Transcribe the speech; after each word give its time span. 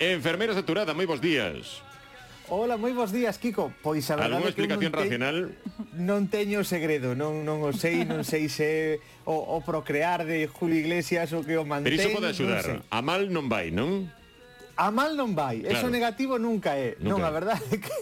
Enfermeira 0.00 0.56
saturada, 0.56 0.96
moi 0.96 1.04
bons 1.04 1.20
días. 1.20 1.84
Ola, 2.48 2.80
moi 2.80 2.90
bons 2.96 3.12
días, 3.12 3.36
Kiko. 3.36 3.70
Pois 3.84 4.08
a 4.10 4.16
verdade 4.16 4.40
Alguna 4.40 4.50
explicación 4.50 4.80
que 4.80 4.88
non 4.90 5.00
racional? 5.04 5.36
Non 6.10 6.32
teño 6.32 6.64
segredo, 6.64 7.12
non 7.12 7.44
non 7.44 7.60
o 7.60 7.70
sei, 7.76 8.08
non 8.08 8.24
sei 8.24 8.48
se 8.48 8.98
o, 9.28 9.36
o 9.36 9.60
procrear 9.60 10.24
de 10.24 10.48
Julio 10.48 10.80
Iglesias 10.80 11.30
o 11.36 11.44
que 11.44 11.60
o 11.60 11.68
mantén. 11.68 11.94
Pero 11.94 12.00
iso 12.00 12.16
pode 12.16 12.32
axudar. 12.32 12.64
Sei. 12.64 12.80
A 12.88 13.04
mal 13.04 13.28
non 13.28 13.46
vai, 13.52 13.68
non? 13.68 14.08
A 14.80 14.88
mal 14.88 15.12
non 15.12 15.36
vai, 15.36 15.60
claro. 15.60 15.76
eso 15.76 15.86
negativo 15.92 16.40
nunca 16.40 16.72
é. 16.72 16.96
Nunca 17.04 17.12
non, 17.12 17.20
é. 17.20 17.28
a 17.28 17.32
verdade 17.36 17.64
é 17.68 17.76
que 17.84 17.92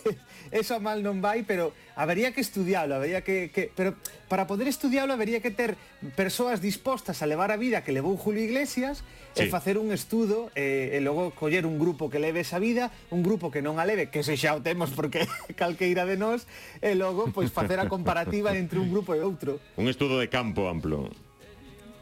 eso 0.62 0.79
a 0.79 0.80
mal 0.80 1.03
non 1.03 1.18
vai, 1.18 1.43
pero 1.43 1.75
habería 1.98 2.30
que 2.30 2.39
estudialo, 2.39 2.95
habería 2.95 3.27
que, 3.27 3.50
que 3.50 3.75
pero 3.75 3.98
para 4.30 4.46
poder 4.46 4.71
estudialo 4.71 5.11
habería 5.11 5.43
que 5.43 5.50
ter 5.50 5.75
persoas 6.14 6.62
dispostas 6.62 7.18
a 7.18 7.27
levar 7.27 7.50
a 7.50 7.59
vida 7.59 7.82
que 7.82 7.91
levou 7.91 8.14
Julio 8.14 8.46
Iglesias 8.46 9.03
sí. 9.35 9.43
e 9.43 9.50
facer 9.50 9.75
un 9.75 9.91
estudo 9.91 10.54
e, 10.54 10.95
e 10.95 11.03
logo 11.03 11.35
coller 11.35 11.67
un 11.67 11.82
grupo 11.82 12.07
que 12.07 12.22
leve 12.22 12.46
esa 12.46 12.62
vida, 12.62 12.95
un 13.11 13.26
grupo 13.26 13.50
que 13.50 13.58
non 13.58 13.82
a 13.82 13.85
leve, 13.85 14.07
que 14.07 14.22
se 14.22 14.39
xa 14.39 14.54
o 14.54 14.63
temos 14.63 14.95
porque 14.95 15.26
calqueira 15.58 16.07
de 16.07 16.14
nós, 16.14 16.46
e 16.79 16.95
logo 16.95 17.35
pois 17.35 17.50
facer 17.50 17.82
a 17.82 17.90
comparativa 17.90 18.54
entre 18.54 18.79
un 18.79 18.95
grupo 18.95 19.18
e 19.18 19.21
outro. 19.26 19.58
Un 19.75 19.90
estudo 19.90 20.22
de 20.22 20.31
campo 20.31 20.71
amplo 20.71 21.11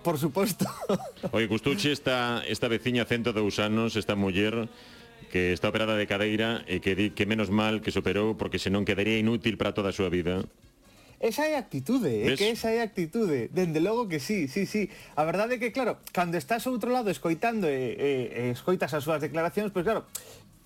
por 0.07 0.19
suposto. 0.23 0.71
Oi, 1.35 1.51
gustuche 1.51 1.91
esta, 1.91 2.39
esta 2.47 2.71
veciña 2.71 3.11
102 3.11 3.59
anos, 3.59 3.99
esta 3.99 4.15
muller, 4.15 4.71
que 5.35 5.51
está 5.51 5.67
operada 5.67 5.99
de 5.99 6.07
cadeira 6.07 6.63
e 6.71 6.79
que 6.79 6.95
di 6.95 7.11
que 7.11 7.27
menos 7.27 7.51
mal 7.51 7.83
que 7.83 7.91
se 7.91 7.99
operou 7.99 8.39
porque 8.39 8.63
senón 8.63 8.87
quedaría 8.87 9.19
inútil 9.19 9.59
para 9.59 9.75
toda 9.75 9.91
a 9.91 9.97
súa 9.99 10.07
vida. 10.07 10.47
Esa 11.19 11.51
é 11.51 11.59
a 11.59 11.67
actitude, 11.67 12.23
é 12.23 12.31
¿Ves? 12.31 12.39
que 12.39 12.47
esa 12.55 12.71
é 12.71 12.79
a 12.79 12.87
actitude, 12.87 13.51
dende 13.51 13.83
logo 13.83 14.07
que 14.07 14.23
sí, 14.23 14.47
sí, 14.47 14.63
sí. 14.71 14.87
A 15.19 15.27
verdade 15.27 15.57
é 15.57 15.59
que, 15.59 15.75
claro, 15.75 15.99
cando 16.15 16.39
estás 16.39 16.63
ao 16.71 16.79
outro 16.79 16.95
lado 16.95 17.11
escoitando 17.11 17.67
e, 17.67 17.99
e, 17.99 18.11
e 18.31 18.43
escoitas 18.55 18.95
as 18.95 19.03
súas 19.03 19.19
declaracións, 19.19 19.75
pois 19.75 19.83
pues, 19.83 19.91
claro, 19.91 20.07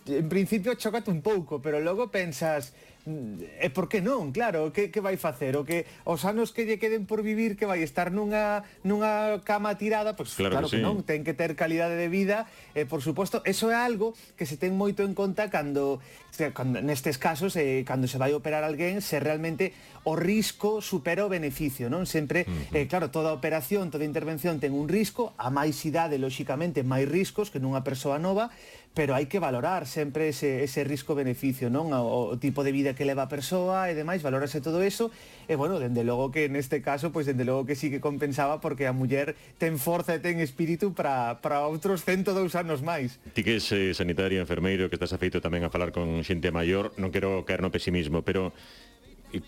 en 0.04 0.28
principio 0.28 0.76
chocate 0.76 1.08
un 1.08 1.24
pouco, 1.24 1.64
pero 1.64 1.80
logo 1.80 2.12
pensas, 2.12 2.76
e 3.08 3.68
por 3.72 3.88
que 3.88 4.04
non, 4.04 4.28
claro, 4.28 4.76
que, 4.76 4.92
que 4.92 5.00
vai 5.00 5.16
facer? 5.16 5.56
O 5.56 5.64
que 5.64 5.88
os 6.04 6.20
anos 6.28 6.52
que 6.52 6.68
lle 6.68 6.76
queden 6.76 7.08
por 7.08 7.24
vivir 7.24 7.56
que 7.56 7.64
vai 7.64 7.80
estar 7.80 8.12
nunha 8.12 8.62
nunha 8.84 9.40
cama 9.40 9.72
tirada, 9.80 10.12
pois 10.12 10.36
claro, 10.36 10.60
claro 10.60 10.68
que, 10.68 10.76
que 10.76 10.82
sí. 10.82 10.84
non, 10.84 11.00
ten 11.00 11.24
que 11.24 11.32
ter 11.32 11.56
calidade 11.56 11.96
de 11.96 12.12
vida, 12.12 12.44
e 12.76 12.84
por 12.84 13.00
suposto, 13.00 13.40
eso 13.48 13.72
é 13.72 13.76
algo 13.76 14.12
que 14.36 14.44
se 14.44 14.60
ten 14.60 14.76
moito 14.76 15.00
en 15.00 15.16
conta 15.16 15.48
cando, 15.48 16.04
cando 16.52 16.84
nestes 16.84 17.16
casos 17.16 17.56
eh, 17.56 17.88
cando 17.88 18.04
se 18.04 18.20
vai 18.20 18.36
operar 18.36 18.68
alguén, 18.68 19.00
se 19.00 19.16
realmente 19.16 19.72
o 20.04 20.16
risco 20.16 20.80
supera 20.84 21.24
o 21.24 21.32
beneficio, 21.32 21.88
non? 21.88 22.04
Sempre, 22.04 22.44
uh 22.44 22.52
-huh. 22.52 22.76
eh, 22.76 22.84
claro, 22.84 23.08
toda 23.08 23.32
operación, 23.32 23.88
toda 23.88 24.04
intervención 24.04 24.60
ten 24.60 24.76
un 24.76 24.92
risco, 24.92 25.32
a 25.40 25.48
máis 25.48 25.80
idade, 25.88 26.20
lóxicamente, 26.20 26.84
máis 26.84 27.08
riscos 27.08 27.48
que 27.48 27.60
nunha 27.60 27.80
persoa 27.80 28.20
nova, 28.20 28.52
pero 28.90 29.14
hai 29.14 29.30
que 29.30 29.38
valorar 29.38 29.86
sempre 29.86 30.34
ese, 30.34 30.66
ese 30.66 30.82
risco-beneficio, 30.82 31.70
non? 31.70 31.94
O, 31.94 32.34
o 32.34 32.38
tipo 32.42 32.66
de 32.66 32.74
vida 32.74 32.98
que 32.98 33.06
leva 33.06 33.26
a 33.26 33.30
persoa 33.30 33.86
e 33.86 33.94
demais, 33.94 34.18
valorarse 34.18 34.58
todo 34.58 34.82
eso, 34.82 35.14
e 35.46 35.54
bueno, 35.54 35.78
dende 35.78 36.02
logo 36.02 36.34
que 36.34 36.50
neste 36.50 36.82
caso, 36.82 37.14
pois 37.14 37.24
pues, 37.24 37.30
dende 37.30 37.46
logo 37.46 37.70
que 37.70 37.78
sí 37.78 37.86
que 37.86 38.02
compensaba 38.02 38.58
porque 38.58 38.90
a 38.90 38.92
muller 38.92 39.38
ten 39.62 39.78
forza 39.78 40.18
e 40.18 40.20
ten 40.20 40.42
espírito 40.42 40.90
para 40.90 41.38
para 41.38 41.62
outros 41.70 42.02
102 42.02 42.58
anos 42.58 42.82
máis. 42.82 43.22
Ti 43.30 43.46
que 43.46 43.62
és 43.62 43.66
eh, 43.70 43.94
sanitario, 43.94 44.42
enfermeiro, 44.42 44.90
que 44.90 44.98
estás 44.98 45.14
afeito 45.14 45.38
tamén 45.38 45.62
a 45.62 45.70
falar 45.70 45.94
con 45.94 46.26
xente 46.26 46.50
maior, 46.50 46.90
non 46.98 47.14
quero 47.14 47.46
caer 47.46 47.62
no 47.62 47.70
pesimismo, 47.70 48.26
pero 48.26 48.50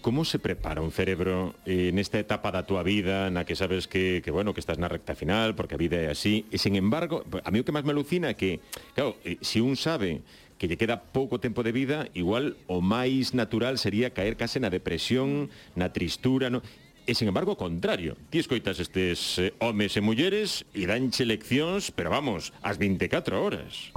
como 0.01 0.25
se 0.25 0.39
prepara 0.39 0.81
un 0.81 0.93
cerebro 0.93 1.55
en 1.67 1.99
esta 1.99 2.19
etapa 2.19 2.55
da 2.55 2.63
túa 2.63 2.87
vida 2.87 3.31
na 3.35 3.43
que 3.43 3.59
sabes 3.59 3.91
que, 3.91 4.23
que 4.23 4.31
bueno, 4.31 4.55
que 4.55 4.63
estás 4.63 4.79
na 4.79 4.87
recta 4.87 5.19
final 5.19 5.59
porque 5.59 5.75
a 5.75 5.83
vida 5.83 5.99
é 5.99 6.07
así 6.07 6.47
e 6.55 6.57
sen 6.63 6.79
embargo 6.79 7.27
a 7.43 7.51
mí 7.51 7.59
o 7.59 7.67
que 7.67 7.75
máis 7.75 7.83
me 7.83 7.91
alucina 7.91 8.31
é 8.31 8.39
que 8.39 8.63
claro, 8.95 9.19
eh, 9.27 9.43
si 9.43 9.59
un 9.59 9.75
sabe 9.75 10.23
que 10.63 10.71
lle 10.71 10.79
queda 10.79 11.03
pouco 11.11 11.43
tempo 11.43 11.67
de 11.67 11.75
vida, 11.75 12.07
igual 12.15 12.55
o 12.71 12.79
máis 12.79 13.35
natural 13.35 13.83
sería 13.83 14.15
caer 14.15 14.39
case 14.39 14.63
na 14.63 14.71
depresión, 14.71 15.51
na 15.75 15.91
tristura, 15.91 16.55
no? 16.55 16.63
E, 17.03 17.19
sen 17.19 17.27
embargo, 17.27 17.59
o 17.59 17.59
contrario. 17.59 18.15
Ti 18.31 18.39
escoitas 18.39 18.79
estes 18.79 19.43
eh, 19.43 19.51
homes 19.59 19.99
e 19.99 20.01
mulleres 20.07 20.63
e 20.71 20.87
danche 20.87 21.27
leccións, 21.27 21.91
pero 21.91 22.15
vamos, 22.15 22.55
as 22.63 22.79
24 22.79 23.43
horas. 23.43 23.91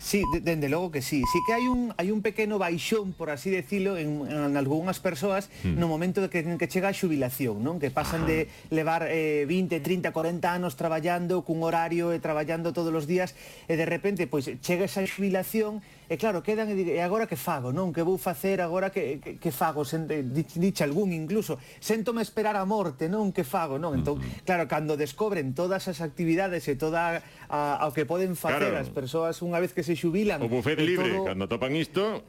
Sí, 0.00 0.24
dende 0.42 0.70
logo 0.70 0.90
que 0.90 1.02
sí. 1.02 1.22
Sí 1.30 1.38
que 1.44 1.52
hai 1.52 1.68
un 1.68 1.92
hai 2.00 2.08
un 2.08 2.24
pequeno 2.24 2.56
baixón, 2.56 3.12
por 3.12 3.28
así 3.28 3.52
decirlo, 3.52 4.00
en, 4.00 4.24
en 4.24 4.56
algunhas 4.56 4.96
persoas 4.96 5.52
hmm. 5.60 5.76
no 5.76 5.92
momento 5.92 6.24
de 6.24 6.32
que, 6.32 6.40
que 6.40 6.68
chega 6.72 6.88
a 6.88 6.96
xubilación, 6.96 7.60
non? 7.60 7.76
Que 7.76 7.92
pasan 7.92 8.24
Ajá. 8.24 8.32
de 8.32 8.38
levar 8.72 9.04
eh, 9.12 9.44
20, 9.44 9.84
30, 9.84 10.08
40 10.08 10.48
anos 10.48 10.80
traballando 10.80 11.44
cun 11.44 11.60
horario 11.60 12.16
e 12.16 12.18
traballando 12.18 12.72
todos 12.72 12.96
os 12.96 13.04
días 13.04 13.36
e 13.68 13.76
de 13.76 13.84
repente 13.84 14.24
pois 14.24 14.48
chega 14.64 14.88
esa 14.88 15.04
xubilación 15.04 15.84
e 16.10 16.18
claro, 16.18 16.42
quedan 16.42 16.66
e 16.66 16.74
dire, 16.74 16.98
e 16.98 17.00
agora 17.06 17.30
que 17.30 17.38
fago, 17.38 17.70
non? 17.70 17.94
Que 17.94 18.02
vou 18.02 18.18
facer 18.18 18.58
agora 18.58 18.90
que, 18.90 19.22
que, 19.22 19.38
que 19.38 19.54
fago? 19.54 19.86
Sen, 19.86 20.10
eh, 20.10 20.26
dicha 20.26 20.82
algún 20.82 21.14
incluso, 21.14 21.62
sentome 21.78 22.18
esperar 22.18 22.58
a 22.58 22.66
morte, 22.66 23.06
non? 23.06 23.30
Que 23.30 23.46
fago, 23.46 23.78
non? 23.78 23.94
Entón, 23.94 24.18
claro, 24.42 24.66
cando 24.66 24.98
descobren 24.98 25.54
todas 25.54 25.86
as 25.86 26.02
actividades 26.02 26.66
e 26.66 26.74
toda 26.74 27.22
a, 27.46 27.78
ao 27.78 27.94
que 27.94 28.02
poden 28.10 28.34
facer 28.34 28.74
claro. 28.74 28.82
as 28.82 28.90
persoas 28.90 29.38
unha 29.38 29.62
vez 29.62 29.70
que 29.70 29.86
se 29.86 29.94
xubilan... 29.94 30.42
O 30.42 30.50
buffet 30.50 30.82
libre, 30.82 31.14
todo... 31.14 31.30
cando 31.30 31.46
topan 31.46 31.78
isto... 31.78 32.26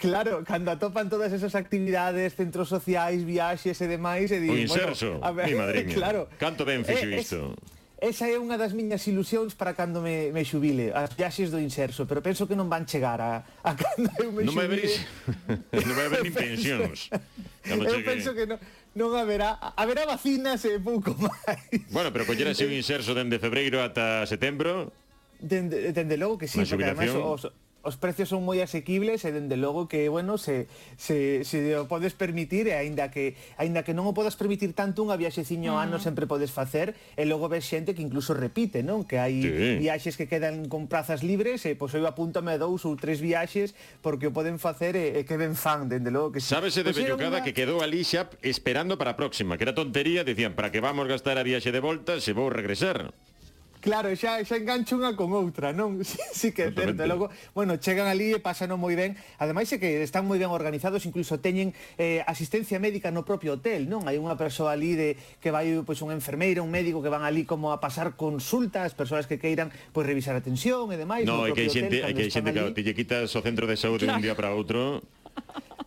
Claro, 0.00 0.44
cando 0.44 0.72
atopan 0.72 1.08
todas 1.08 1.32
esas 1.32 1.52
actividades, 1.52 2.32
centros 2.32 2.68
sociais, 2.68 3.24
viaxes 3.24 3.76
e 3.80 3.86
demais, 3.88 4.32
e 4.32 4.40
di, 4.40 4.48
inserso, 4.52 5.20
bueno, 5.20 5.24
a 5.24 5.32
ver, 5.32 5.46
mi 5.48 5.56
madriña. 5.56 5.96
Claro. 6.00 6.28
Canto 6.40 6.64
ben 6.64 6.84
fixo 6.84 7.08
eh, 7.08 7.20
isto. 7.20 7.40
Es... 7.56 7.77
Esa 7.98 8.30
é 8.30 8.38
unha 8.38 8.54
das 8.54 8.78
miñas 8.78 9.02
ilusións 9.10 9.58
para 9.58 9.74
cando 9.74 9.98
me, 9.98 10.30
me 10.30 10.46
xubile, 10.46 10.94
as 10.94 11.18
viaxes 11.18 11.50
do 11.50 11.58
inserso, 11.58 12.06
pero 12.06 12.22
penso 12.22 12.46
que 12.46 12.54
non 12.54 12.70
van 12.70 12.86
chegar 12.86 13.18
a, 13.18 13.42
a 13.42 13.74
cando 13.74 14.06
eu 14.22 14.30
me 14.30 14.46
non 14.46 14.54
xubile. 14.54 14.86
Non 15.82 15.94
vai 15.98 16.06
haber 16.06 16.22
nin 16.22 16.30
pensións. 16.30 17.10
Cando 17.66 17.90
eu 17.90 17.98
chegue... 17.98 18.06
penso 18.06 18.30
que 18.38 18.46
non, 18.46 18.62
non 18.94 19.18
haberá, 19.18 19.74
haberá 19.74 20.06
vacinas 20.06 20.62
e 20.62 20.78
pouco 20.78 21.10
máis. 21.18 21.90
Bueno, 21.90 22.14
pero 22.14 22.22
collerase 22.22 22.70
un 22.70 22.74
inserso 22.78 23.18
dende 23.18 23.42
febreiro 23.42 23.82
ata 23.82 24.22
setembro. 24.30 24.94
Dende, 25.42 25.90
dende 25.90 26.14
logo 26.14 26.38
que 26.38 26.46
sí, 26.46 26.62
porque 26.62 26.94
además 26.94 27.10
os, 27.18 27.50
os 27.82 27.96
precios 27.96 28.28
son 28.28 28.42
moi 28.42 28.58
asequibles 28.58 29.22
eh, 29.22 29.30
e 29.30 29.36
dende 29.36 29.54
logo 29.54 29.86
que, 29.86 30.10
bueno, 30.10 30.36
se, 30.36 30.66
se, 30.98 31.46
se 31.46 31.78
o 31.78 31.86
podes 31.86 32.12
permitir 32.12 32.66
eh, 32.66 32.74
e 32.74 32.84
aínda 32.84 33.08
que 33.08 33.38
aínda 33.56 33.86
que 33.86 33.94
non 33.94 34.04
o 34.04 34.12
podas 34.12 34.34
permitir 34.34 34.74
tanto 34.74 35.06
unha 35.06 35.14
viaxeciño 35.14 35.74
uh 35.74 35.78
-huh. 35.78 35.86
ano 35.86 35.96
mm. 35.96 36.04
sempre 36.04 36.24
podes 36.26 36.50
facer 36.50 36.98
e 37.14 37.22
eh, 37.22 37.26
logo 37.26 37.46
ves 37.46 37.64
xente 37.64 37.94
que 37.94 38.02
incluso 38.02 38.34
repite, 38.34 38.82
non? 38.82 39.06
Que 39.06 39.22
hai 39.22 39.40
sí. 39.40 39.78
viaxes 39.78 40.18
que 40.18 40.26
quedan 40.26 40.66
con 40.66 40.90
prazas 40.90 41.22
libres 41.22 41.62
e 41.64 41.78
pois 41.78 41.94
eu 41.94 42.02
apúntame 42.04 42.54
a 42.54 42.58
dous 42.58 42.82
ou 42.82 42.98
tres 42.98 43.22
viaxes 43.22 43.72
porque 44.02 44.28
o 44.28 44.32
poden 44.34 44.58
facer 44.58 44.98
e, 44.98 45.22
e 45.22 45.28
que 45.28 45.38
ben 45.38 45.54
fan, 45.54 45.86
dende 45.86 46.10
logo 46.10 46.34
que 46.34 46.40
sí. 46.42 46.50
Sábese 46.50 46.82
de 46.82 46.90
pues 46.90 47.06
bellocada 47.06 47.38
unha... 47.38 47.44
que 47.46 47.54
quedou 47.54 47.78
ali 47.80 48.02
xa 48.02 48.26
esperando 48.42 48.98
para 48.98 49.14
a 49.14 49.16
próxima, 49.16 49.54
que 49.54 49.64
era 49.64 49.72
tontería, 49.72 50.26
dicían, 50.26 50.58
para 50.58 50.74
que 50.74 50.82
vamos 50.82 51.06
gastar 51.06 51.38
a 51.38 51.46
viaxe 51.46 51.70
de 51.70 51.80
volta 51.80 52.18
se 52.18 52.34
vou 52.34 52.50
regresar. 52.50 53.14
Claro, 53.88 54.12
xa, 54.12 54.44
xa 54.44 54.60
engancha 54.60 54.92
unha 55.00 55.16
con 55.16 55.32
outra, 55.32 55.72
non? 55.72 55.96
Sí, 56.04 56.20
sí 56.28 56.48
que 56.52 56.68
é 56.68 56.70
certo. 56.76 57.08
Logo, 57.08 57.32
bueno, 57.56 57.80
chegan 57.80 58.04
ali 58.04 58.36
e 58.36 58.40
pasano 58.40 58.76
moi 58.76 58.92
ben. 58.92 59.16
Ademais 59.40 59.72
é 59.72 59.80
que 59.80 60.04
están 60.04 60.28
moi 60.28 60.36
ben 60.36 60.52
organizados, 60.52 61.08
incluso 61.08 61.40
teñen 61.40 61.72
eh, 61.96 62.20
asistencia 62.28 62.76
médica 62.76 63.08
no 63.08 63.24
propio 63.24 63.56
hotel, 63.56 63.88
non? 63.88 64.04
Hai 64.04 64.20
unha 64.20 64.36
persoa 64.36 64.76
ali 64.76 64.92
de 64.92 65.16
que 65.40 65.48
vai 65.48 65.72
pois 65.88 66.04
un 66.04 66.12
enfermeiro, 66.12 66.60
un 66.60 66.68
médico 66.68 67.00
que 67.00 67.08
van 67.08 67.24
ali 67.24 67.48
como 67.48 67.72
a 67.72 67.80
pasar 67.80 68.12
consultas, 68.12 68.92
persoas 68.92 69.24
que 69.24 69.40
queiran 69.40 69.72
pois 69.96 70.04
revisar 70.04 70.36
a 70.36 70.44
tensión 70.44 70.92
e 70.92 71.00
demais. 71.00 71.24
No, 71.24 71.40
no 71.40 71.48
é 71.48 71.56
que 71.56 71.64
hai 71.64 71.72
xente, 71.72 72.04
hotel, 72.04 72.04
hai 72.04 72.12
que 72.12 72.28
hai 72.28 72.32
xente 72.32 72.52
que 72.52 72.84
te 72.84 72.92
quitas 72.92 73.32
o 73.32 73.40
centro 73.40 73.64
de 73.64 73.80
saúde 73.80 74.04
claro. 74.04 74.20
un 74.20 74.24
día 74.24 74.36
para 74.36 74.52
outro 74.52 75.00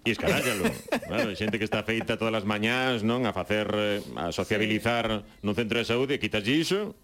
E 0.02 0.18
escarállalo. 0.18 0.66
claro, 1.06 1.30
xente 1.38 1.62
que 1.62 1.68
está 1.70 1.86
feita 1.86 2.18
todas 2.18 2.42
as 2.42 2.46
mañás, 2.50 3.06
non? 3.06 3.30
A 3.30 3.38
facer, 3.38 3.70
eh, 3.70 4.02
a 4.18 4.34
sociabilizar 4.34 5.22
sí. 5.22 5.46
nun 5.46 5.54
centro 5.54 5.78
de 5.78 5.86
saúde, 5.86 6.18
quitas 6.18 6.42
iso 6.50 6.98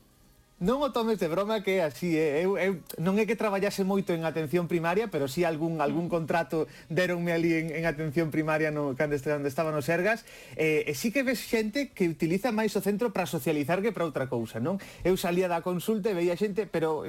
Non 0.58 0.82
o 0.82 0.90
tomes 0.90 1.22
de 1.22 1.30
broma 1.30 1.62
que 1.62 1.78
é 1.78 1.86
así, 1.86 2.18
eh? 2.18 2.42
eu, 2.42 2.58
eu 2.58 2.82
non 2.98 3.22
é 3.22 3.30
que 3.30 3.38
traballase 3.38 3.86
moito 3.86 4.10
en 4.18 4.26
atención 4.26 4.66
primaria, 4.66 5.06
pero 5.06 5.30
si 5.30 5.46
sí 5.46 5.46
algún 5.46 5.86
algún 5.86 6.10
contrato 6.10 6.66
deronme 6.90 7.30
ali 7.30 7.62
en, 7.62 7.70
en 7.70 7.86
atención 7.86 8.34
primaria 8.34 8.74
no 8.74 8.98
cando 8.98 9.14
este, 9.14 9.30
onde 9.30 9.54
estaba 9.54 9.70
nos 9.70 9.86
Sergas, 9.86 10.26
eh, 10.58 10.90
e 10.90 10.98
sí 10.98 11.14
que 11.14 11.22
ves 11.22 11.46
xente 11.46 11.94
que 11.94 12.10
utiliza 12.10 12.50
máis 12.50 12.74
o 12.74 12.82
centro 12.82 13.14
para 13.14 13.30
socializar 13.30 13.86
que 13.86 13.94
para 13.94 14.10
outra 14.10 14.26
cousa, 14.34 14.58
non? 14.58 14.82
Eu 15.06 15.14
salía 15.14 15.46
da 15.46 15.62
consulta 15.62 16.10
e 16.10 16.18
veía 16.18 16.34
xente, 16.34 16.66
pero 16.66 17.06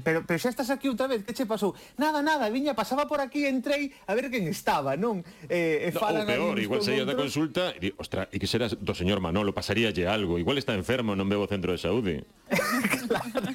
pero, 0.00 0.24
pero 0.24 0.38
xa 0.40 0.48
estás 0.48 0.72
aquí 0.72 0.88
outra 0.88 1.04
vez, 1.04 1.20
que 1.20 1.36
che 1.36 1.44
pasou? 1.44 1.76
Nada, 2.00 2.24
nada, 2.24 2.48
viña, 2.48 2.72
pasaba 2.72 3.04
por 3.04 3.20
aquí, 3.20 3.44
entrei 3.44 3.92
a 4.08 4.16
ver 4.16 4.32
quen 4.32 4.48
estaba, 4.48 4.96
non? 4.96 5.20
Eh, 5.52 5.84
e 5.84 5.92
no, 5.92 6.00
falan 6.00 6.24
ou 6.24 6.56
peor, 6.56 6.56
igual 6.56 6.80
saía 6.80 7.04
da 7.04 7.12
consulta 7.12 7.76
e 7.76 7.78
di, 7.78 7.88
ostra, 8.00 8.24
e 8.32 8.40
que 8.40 8.48
serás 8.48 8.72
do 8.72 8.96
señor 8.96 9.20
Manolo, 9.20 9.52
pasaríalle 9.52 10.08
algo, 10.08 10.40
igual 10.40 10.56
está 10.56 10.72
enfermo, 10.72 11.12
non 11.12 11.28
bebo 11.28 11.44
centro 11.44 11.76
de 11.76 11.80
saúde. 11.84 12.24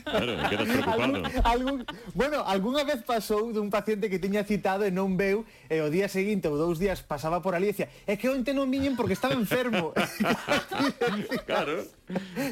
claro, 0.04 0.32
quedas 0.50 0.68
preocupado. 0.68 1.04
Algún, 1.04 1.26
algún, 1.44 1.86
bueno, 2.14 2.44
algunha 2.46 2.84
vez 2.84 3.04
pasou 3.04 3.52
dun 3.52 3.70
paciente 3.70 4.10
que 4.10 4.20
tiña 4.20 4.44
citado 4.44 4.84
e 4.86 4.92
non 4.92 5.16
veu 5.18 5.48
e 5.72 5.80
eh, 5.80 5.86
o 5.86 5.90
día 5.90 6.08
seguinte 6.12 6.48
ou 6.48 6.60
dous 6.60 6.78
días 6.78 7.02
pasaba 7.02 7.42
por 7.42 7.56
ali 7.56 7.70
e 7.70 7.74
decía 7.74 7.90
é 8.06 8.16
que 8.20 8.30
onte 8.30 8.54
non 8.54 8.70
viñen 8.70 8.94
porque 9.00 9.14
estaba 9.14 9.34
enfermo. 9.36 9.96
claro. 11.50 11.86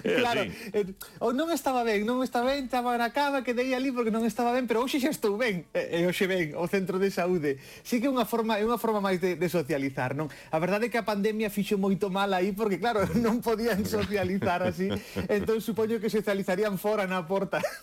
Claro, 0.02 0.50
eh, 0.74 0.98
ou 1.22 1.30
non 1.30 1.54
estaba 1.54 1.86
ben, 1.86 2.02
non 2.10 2.26
estaba 2.26 2.58
ben, 2.58 2.66
estaba 2.66 2.98
na 2.98 3.14
cama, 3.14 3.46
quedei 3.46 3.78
ali 3.78 3.94
porque 3.94 4.10
non 4.10 4.26
estaba 4.26 4.50
ben, 4.50 4.66
pero 4.66 4.82
hoxe 4.82 4.98
xa 4.98 5.14
estou 5.14 5.38
ben, 5.38 5.70
e, 5.78 6.02
e 6.02 6.10
hoxe 6.10 6.26
ben, 6.26 6.58
o 6.58 6.66
centro 6.66 6.98
de 6.98 7.14
saúde. 7.14 7.62
Si 7.86 8.02
que 8.02 8.10
é 8.10 8.12
unha 8.12 8.26
forma, 8.26 8.58
é 8.58 8.66
unha 8.66 8.82
forma 8.82 8.98
máis 8.98 9.22
de, 9.22 9.38
de 9.38 9.48
socializar, 9.54 10.18
non? 10.18 10.26
A 10.50 10.58
verdade 10.58 10.90
é 10.90 10.90
que 10.90 10.98
a 10.98 11.06
pandemia 11.06 11.54
fixo 11.54 11.78
moito 11.78 12.10
mal 12.10 12.34
aí 12.34 12.50
porque 12.50 12.82
claro, 12.82 13.06
non 13.22 13.46
podían 13.46 13.86
socializar 13.86 14.66
así. 14.66 14.90
Entón 15.30 15.62
supoño 15.62 16.02
que 16.02 16.10
socializar 16.10 16.53
estarían 16.54 16.78
fora 16.78 17.10
na 17.10 17.26
porta. 17.26 17.62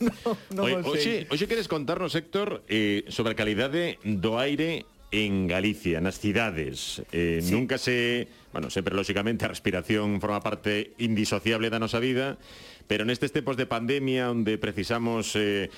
No, 0.51 0.67
no 0.67 0.87
hoxe, 0.87 1.27
hoxe 1.27 1.47
queres 1.51 1.67
contarnos, 1.67 2.15
Héctor, 2.15 2.63
eh, 2.71 3.03
sobre 3.11 3.35
a 3.35 3.39
calidade 3.39 3.99
do 4.07 4.39
aire 4.39 4.87
en 5.11 5.51
Galicia, 5.51 5.99
nas 5.99 6.23
cidades. 6.23 7.03
Eh, 7.11 7.43
sí. 7.43 7.51
Nunca 7.51 7.83
se... 7.83 8.31
Bueno, 8.55 8.71
sempre, 8.71 8.95
lóxicamente, 8.95 9.43
a 9.47 9.51
respiración 9.51 10.23
forma 10.23 10.39
parte 10.39 10.95
indisociable 11.03 11.71
da 11.71 11.83
nosa 11.83 11.99
vida, 11.99 12.39
pero 12.87 13.03
nestes 13.07 13.35
tempos 13.35 13.59
de 13.59 13.67
pandemia 13.67 14.31
onde 14.31 14.59
precisamos 14.59 15.35
eh, 15.35 15.71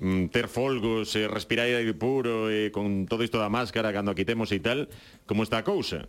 mm, 0.00 0.28
ter 0.28 0.48
folgos, 0.48 1.16
eh, 1.16 1.28
respirar 1.28 1.68
aire 1.68 1.96
puro, 1.96 2.52
eh, 2.52 2.68
con 2.72 3.08
todo 3.08 3.24
isto 3.24 3.40
da 3.40 3.52
máscara, 3.52 3.92
cando 3.92 4.12
a 4.12 4.16
quitemos 4.16 4.52
e 4.52 4.60
tal, 4.60 4.88
como 5.24 5.44
está 5.44 5.60
a 5.60 5.68
cousa? 5.68 6.08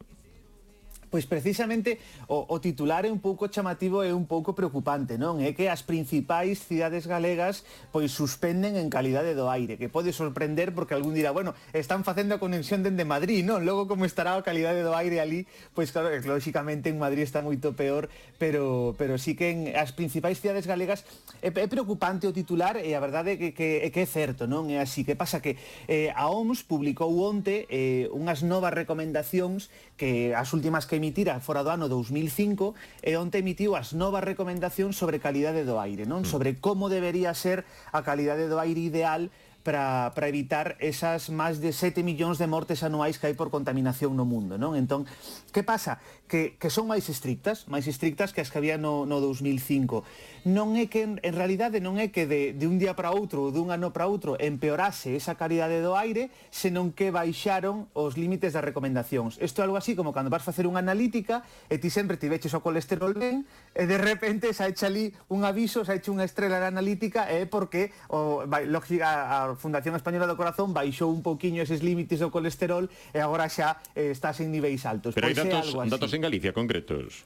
Pois 1.16 1.24
precisamente 1.32 1.98
o, 2.28 2.44
o 2.44 2.60
titular 2.60 3.08
é 3.08 3.10
un 3.10 3.24
pouco 3.24 3.48
chamativo 3.48 4.04
e 4.04 4.12
un 4.12 4.28
pouco 4.28 4.52
preocupante, 4.52 5.16
non? 5.16 5.40
É 5.40 5.56
que 5.56 5.72
as 5.72 5.80
principais 5.80 6.60
cidades 6.60 7.08
galegas 7.08 7.64
pois 7.96 8.12
suspenden 8.12 8.76
en 8.76 8.92
calidade 8.92 9.32
do 9.32 9.48
aire, 9.48 9.80
que 9.80 9.88
pode 9.88 10.12
sorprender 10.12 10.76
porque 10.76 10.92
algún 10.92 11.16
dirá, 11.16 11.32
bueno, 11.32 11.56
están 11.72 12.04
facendo 12.04 12.36
a 12.36 12.44
conexión 12.44 12.84
dende 12.84 13.08
Madrid, 13.08 13.48
non? 13.48 13.64
Logo 13.64 13.88
como 13.88 14.04
estará 14.04 14.36
a 14.36 14.44
calidade 14.44 14.84
do 14.84 14.92
aire 14.92 15.24
ali, 15.24 15.48
pois 15.72 15.96
claro, 15.96 16.12
lógicamente 16.12 16.92
en 16.92 17.00
Madrid 17.00 17.24
está 17.24 17.40
moito 17.40 17.80
peor, 17.80 18.12
pero 18.36 18.92
pero 19.00 19.16
sí 19.16 19.40
que 19.40 19.56
en 19.56 19.72
as 19.72 19.96
principais 19.96 20.44
cidades 20.44 20.68
galegas 20.68 21.08
é, 21.40 21.48
é 21.48 21.68
preocupante 21.72 22.28
o 22.28 22.36
titular 22.36 22.76
e 22.76 22.92
a 22.92 23.00
verdade 23.00 23.32
é 23.32 23.36
que, 23.40 23.56
que, 23.56 23.88
que 23.88 24.02
é 24.04 24.08
certo, 24.12 24.52
non? 24.52 24.68
É 24.68 24.84
así, 24.84 25.08
que 25.08 25.16
pasa 25.16 25.40
que 25.40 25.56
eh, 25.88 26.12
a 26.12 26.28
OMS 26.28 26.68
publicou 26.68 27.16
onte 27.24 27.72
eh, 27.72 28.12
unhas 28.12 28.44
novas 28.44 28.76
recomendacións 28.76 29.72
que 29.96 30.36
as 30.36 30.52
últimas 30.52 30.84
que 30.84 31.00
emitira 31.06 31.38
fora 31.38 31.62
do 31.62 31.69
ano 31.69 31.86
2005 31.86 32.74
e 33.06 33.13
onte 33.13 33.38
emitiu 33.46 33.78
as 33.78 33.94
novas 33.94 34.25
recomendacións 34.25 34.98
sobre 34.98 35.22
calidade 35.22 35.62
do 35.62 35.78
aire, 35.78 36.10
non? 36.10 36.25
Mm. 36.25 36.30
Sobre 36.34 36.57
como 36.57 36.90
debería 36.90 37.38
ser 37.38 37.62
a 37.94 38.02
calidade 38.02 38.50
do 38.50 38.57
aire 38.57 38.81
ideal 38.81 39.30
para, 39.66 40.14
para 40.14 40.30
evitar 40.30 40.78
esas 40.78 41.34
máis 41.34 41.58
de 41.58 41.74
7 41.74 42.06
millóns 42.06 42.38
de 42.38 42.46
mortes 42.46 42.86
anuais 42.86 43.18
que 43.18 43.26
hai 43.26 43.34
por 43.34 43.50
contaminación 43.50 44.14
no 44.14 44.22
mundo, 44.22 44.62
non? 44.62 44.78
Entón, 44.78 45.10
que 45.50 45.66
pasa? 45.66 45.98
Que, 46.30 46.54
que 46.62 46.70
son 46.70 46.86
máis 46.86 47.10
estrictas, 47.10 47.66
máis 47.66 47.90
estrictas 47.90 48.30
que 48.30 48.46
as 48.46 48.54
que 48.54 48.62
había 48.62 48.78
no, 48.78 49.10
no 49.10 49.18
2005. 49.18 50.06
Non 50.46 50.78
é 50.78 50.86
que, 50.86 51.02
en, 51.02 51.18
en 51.26 51.34
realidade, 51.34 51.82
non 51.82 51.98
é 51.98 52.14
que 52.14 52.30
de, 52.30 52.54
de 52.54 52.66
un 52.70 52.78
día 52.78 52.94
para 52.94 53.10
outro 53.10 53.42
ou 53.42 53.50
dun 53.50 53.74
ano 53.74 53.90
para 53.90 54.06
outro 54.06 54.38
empeorase 54.38 55.18
esa 55.18 55.34
calidade 55.34 55.82
do 55.82 55.98
aire, 55.98 56.30
senón 56.54 56.94
que 56.94 57.10
baixaron 57.10 57.90
os 57.98 58.22
límites 58.22 58.54
das 58.54 58.62
recomendacións. 58.62 59.42
Isto 59.42 59.60
é 59.60 59.66
algo 59.66 59.82
así 59.82 59.98
como 59.98 60.14
cando 60.14 60.30
vas 60.30 60.46
facer 60.46 60.70
unha 60.70 60.86
analítica 60.86 61.42
e 61.74 61.82
ti 61.82 61.90
sempre 61.90 62.22
ti 62.22 62.30
veches 62.30 62.54
o 62.54 62.62
colesterol 62.62 63.18
ben 63.18 63.50
e 63.74 63.90
de 63.90 63.98
repente 63.98 64.54
xa 64.54 64.70
echa 64.70 64.86
ali 64.86 65.10
un 65.34 65.42
aviso, 65.42 65.82
xa 65.82 65.98
echa 65.98 66.14
unha 66.14 66.30
estrela 66.30 66.62
na 66.62 66.70
analítica 66.70 67.26
e 67.34 67.42
é 67.42 67.50
porque 67.50 67.90
o, 68.14 68.46
vai, 68.46 68.70
lógica, 68.70 69.10
a, 69.10 69.55
Fundación 69.57 69.96
Española 69.96 70.28
do 70.28 70.36
Corazón 70.36 70.72
baixou 70.75 71.12
un 71.12 71.24
pouquiño 71.25 71.63
eses 71.63 71.81
límites 71.81 72.19
do 72.19 72.30
colesterol 72.30 72.88
e 73.16 73.19
agora 73.19 73.48
xa 73.48 73.80
eh, 73.96 74.12
estás 74.12 74.40
en 74.44 74.52
niveis 74.52 74.84
altos. 74.86 75.16
Pero 75.16 75.28
pois 75.28 75.38
hai 75.38 75.48
datos, 75.48 75.72
algo 75.72 75.80
así. 75.81 75.92
datos 75.92 76.12
en 76.13 76.22
Galicia 76.22 76.52
concretos. 76.52 77.24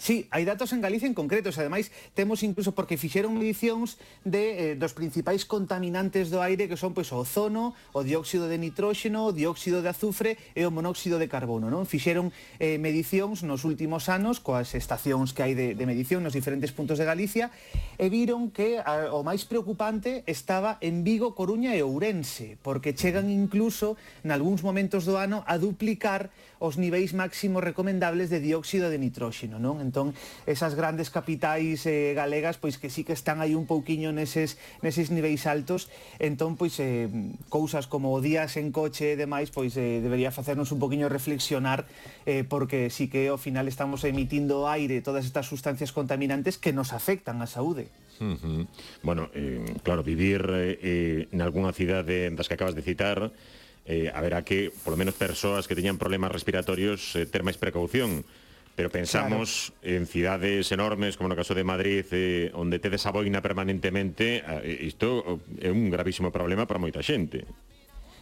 Sí, 0.00 0.32
hai 0.32 0.48
datos 0.48 0.72
en 0.72 0.80
Galicia 0.80 1.04
en 1.04 1.12
concretos, 1.12 1.60
ademais 1.60 1.92
temos 2.16 2.40
incluso 2.40 2.72
porque 2.72 2.96
fixeron 2.96 3.36
medicións 3.36 4.00
de 4.24 4.72
eh, 4.72 4.74
dos 4.80 4.96
principais 4.96 5.44
contaminantes 5.44 6.32
do 6.32 6.40
aire 6.40 6.72
que 6.72 6.80
son 6.80 6.96
pois 6.96 7.12
o 7.12 7.20
ozono, 7.20 7.76
o 7.92 8.00
dióxido 8.00 8.48
de 8.48 8.56
nitróxeno, 8.56 9.28
o 9.28 9.36
dióxido 9.36 9.84
de 9.84 9.92
azufre 9.92 10.40
e 10.56 10.64
o 10.64 10.72
monóxido 10.72 11.20
de 11.20 11.28
carbono, 11.28 11.68
non? 11.68 11.84
Fixeron 11.84 12.32
eh, 12.56 12.80
medicións 12.80 13.44
nos 13.44 13.68
últimos 13.68 14.08
anos 14.08 14.40
coas 14.40 14.72
estacións 14.72 15.36
que 15.36 15.44
hai 15.44 15.52
de, 15.52 15.76
de 15.76 15.84
medición 15.84 16.24
nos 16.24 16.32
diferentes 16.32 16.72
puntos 16.72 16.96
de 16.96 17.04
Galicia 17.04 17.52
e 18.00 18.08
viron 18.08 18.48
que 18.56 18.80
a, 18.80 19.12
o 19.12 19.20
máis 19.20 19.44
preocupante 19.44 20.24
estaba 20.24 20.80
en 20.80 21.04
Vigo, 21.04 21.36
Coruña 21.36 21.76
e 21.76 21.84
Ourense, 21.84 22.56
porque 22.64 22.96
chegan 22.96 23.28
incluso 23.28 24.00
nalgúns 24.24 24.64
momentos 24.64 25.04
do 25.04 25.20
ano 25.20 25.44
a 25.44 25.60
duplicar 25.60 26.32
os 26.56 26.80
niveis 26.80 27.12
máximos 27.12 27.60
recomendables 27.60 28.32
de 28.32 28.40
dióxido 28.40 28.88
de 28.88 28.96
nitróxeno, 28.96 29.60
non? 29.60 29.89
Entón, 29.90 30.14
esas 30.46 30.78
grandes 30.78 31.10
capitais 31.10 31.82
eh, 31.82 32.14
galegas, 32.14 32.62
pois 32.62 32.78
que 32.78 32.94
sí 32.94 33.02
que 33.02 33.10
están 33.10 33.42
aí 33.42 33.58
un 33.58 33.66
pouquiño 33.66 34.14
neses, 34.14 34.54
neses 34.86 35.10
niveis 35.10 35.50
altos, 35.50 35.90
entón, 36.22 36.54
pois, 36.54 36.78
eh, 36.78 37.10
cousas 37.50 37.90
como 37.90 38.14
días 38.22 38.54
en 38.54 38.70
coche 38.70 39.12
e 39.12 39.16
demais, 39.18 39.50
pois 39.50 39.74
eh, 39.74 39.98
debería 39.98 40.30
facernos 40.30 40.70
un 40.70 40.78
poquiño 40.78 41.10
reflexionar, 41.10 41.90
eh, 42.22 42.46
porque 42.46 42.86
sí 42.86 43.10
que 43.10 43.34
ao 43.34 43.40
final 43.42 43.66
estamos 43.66 44.06
emitindo 44.06 44.70
aire 44.70 45.02
todas 45.02 45.26
estas 45.26 45.50
sustancias 45.50 45.90
contaminantes 45.90 46.54
que 46.54 46.70
nos 46.70 46.94
afectan 46.94 47.42
á 47.42 47.50
saúde. 47.50 47.90
Uh 48.22 48.38
-huh. 48.38 48.62
Bueno, 49.02 49.26
eh, 49.34 49.66
claro, 49.82 50.06
vivir 50.06 50.46
eh, 50.54 51.26
eh, 51.34 51.42
algunha 51.42 51.74
cidade 51.74 52.30
das 52.30 52.46
que 52.46 52.54
acabas 52.54 52.78
de 52.78 52.86
citar, 52.86 53.34
eh, 53.90 54.06
haberá 54.14 54.46
que, 54.46 54.70
polo 54.84 54.94
menos 54.94 55.18
persoas 55.18 55.66
que 55.66 55.74
teñan 55.74 55.98
problemas 55.98 56.30
respiratorios, 56.30 57.16
eh, 57.18 57.26
ter 57.26 57.42
máis 57.42 57.58
precaución. 57.58 58.22
Pero 58.76 58.88
pensamos 58.88 59.72
claro. 59.80 59.96
en 59.96 60.06
cidades 60.06 60.72
enormes, 60.72 61.16
como 61.16 61.28
no 61.28 61.36
caso 61.36 61.54
de 61.54 61.64
Madrid, 61.64 62.04
eh, 62.12 62.50
onde 62.54 62.78
tedes 62.78 63.04
a 63.04 63.12
boina 63.12 63.42
permanentemente, 63.44 64.40
eh, 64.40 64.88
isto 64.88 65.40
eh, 65.60 65.68
é 65.68 65.70
un 65.70 65.90
gravísimo 65.92 66.32
problema 66.32 66.64
para 66.64 66.80
moita 66.80 67.04
xente. 67.04 67.44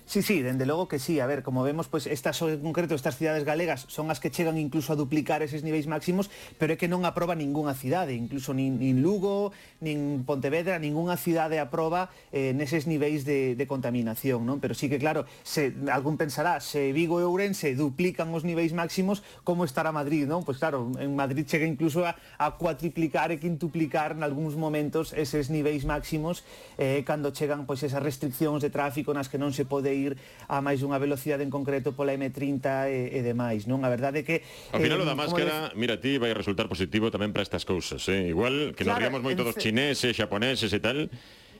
Sí, 0.08 0.22
sí, 0.22 0.40
dende 0.40 0.64
logo 0.64 0.88
que 0.88 0.98
sí. 0.98 1.20
A 1.20 1.26
ver, 1.26 1.42
como 1.42 1.62
vemos, 1.62 1.86
pues, 1.86 2.06
estas 2.06 2.40
en 2.40 2.62
concreto, 2.62 2.94
estas 2.94 3.18
cidades 3.18 3.44
galegas 3.44 3.84
son 3.88 4.10
as 4.10 4.20
que 4.20 4.30
chegan 4.30 4.56
incluso 4.56 4.94
a 4.94 4.96
duplicar 4.96 5.44
eses 5.44 5.60
niveis 5.60 5.84
máximos, 5.84 6.32
pero 6.56 6.72
é 6.72 6.80
que 6.80 6.88
non 6.88 7.04
aproba 7.04 7.36
ningunha 7.36 7.76
cidade, 7.76 8.16
incluso 8.16 8.56
nin, 8.56 8.80
nin 8.80 9.04
Lugo, 9.04 9.52
nin 9.84 10.24
Pontevedra, 10.24 10.80
ningunha 10.80 11.20
cidade 11.20 11.60
aproba 11.60 12.08
eh, 12.32 12.56
neses 12.56 12.88
niveis 12.88 13.28
de, 13.28 13.52
de 13.52 13.64
contaminación, 13.68 14.48
non? 14.48 14.64
Pero 14.64 14.72
sí 14.72 14.88
que 14.88 14.96
claro, 14.96 15.28
se 15.44 15.76
algún 15.92 16.16
pensará, 16.16 16.64
se 16.64 16.96
Vigo 16.96 17.20
e 17.20 17.28
Ourense 17.28 17.76
duplican 17.76 18.32
os 18.32 18.48
niveis 18.48 18.72
máximos, 18.72 19.20
como 19.44 19.68
estará 19.68 19.92
Madrid, 19.92 20.24
non? 20.24 20.40
Pois 20.40 20.56
pues, 20.56 20.64
claro, 20.64 20.88
en 20.96 21.12
Madrid 21.20 21.44
chega 21.44 21.68
incluso 21.68 22.08
a, 22.08 22.16
a 22.40 22.56
cuatriplicar 22.56 23.28
e 23.28 23.36
quintuplicar 23.36 24.16
en 24.16 24.24
algúns 24.24 24.56
momentos 24.56 25.12
eses 25.12 25.52
niveis 25.52 25.84
máximos 25.84 26.48
eh, 26.80 27.04
cando 27.04 27.28
chegan 27.28 27.68
pois 27.68 27.84
esas 27.84 28.00
restriccións 28.00 28.64
de 28.64 28.72
tráfico 28.72 29.12
nas 29.12 29.28
que 29.28 29.36
non 29.36 29.52
se 29.52 29.68
pode 29.68 29.97
ir 29.98 30.12
a 30.46 30.62
máis 30.62 30.78
dunha 30.78 31.02
velocidade 31.02 31.42
en 31.42 31.50
concreto 31.50 31.90
pola 31.92 32.14
M30 32.14 32.86
e, 32.86 33.18
e 33.18 33.20
demais, 33.26 33.66
non? 33.66 33.82
A 33.82 33.90
verdade 33.90 34.22
é 34.22 34.24
que... 34.24 34.46
Ao 34.70 34.78
final 34.78 35.02
eh, 35.02 35.04
o 35.04 35.06
da 35.06 35.18
máscara, 35.18 35.74
de... 35.74 35.76
mira 35.76 35.98
ti, 35.98 36.22
vai 36.22 36.30
resultar 36.30 36.70
positivo 36.70 37.10
tamén 37.10 37.34
para 37.34 37.42
estas 37.42 37.66
cousas, 37.66 38.00
eh? 38.06 38.30
Igual 38.30 38.78
que 38.78 38.86
claro, 38.86 38.96
nos 38.96 39.02
ríamos 39.02 39.20
moito 39.26 39.42
dos 39.42 39.58
chineses, 39.58 40.14
xaponeses 40.14 40.70
e 40.70 40.80
tal, 40.80 41.10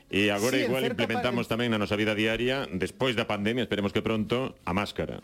E 0.09 0.33
agora 0.33 0.57
sí, 0.57 0.65
igual 0.65 0.89
implementamos 0.89 1.45
pa... 1.45 1.53
tamén 1.53 1.69
na 1.69 1.77
nosa 1.77 1.93
vida 1.93 2.17
diaria, 2.17 2.65
despois 2.73 3.13
da 3.13 3.29
pandemia, 3.29 3.69
esperemos 3.69 3.93
que 3.93 4.01
pronto, 4.01 4.57
a 4.65 4.73
máscara. 4.73 5.21